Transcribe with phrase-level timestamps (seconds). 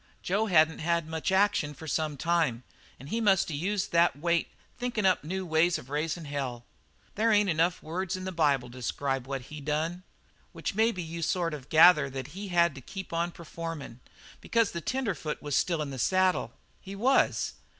[0.23, 2.63] Jo hadn't had much action for some time,
[2.99, 4.47] an' he must have used the wait
[4.79, 6.65] thinkin' up new ways of raisin' hell.
[7.13, 10.01] "There ain't enough words in the Bible to describe what he done.
[10.53, 13.99] Which maybe you sort of gather that he had to keep on performin',
[14.39, 16.53] because the tenderfoot was still in the saddle.
[16.81, 17.53] He was.